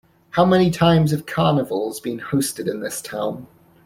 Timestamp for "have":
1.11-1.27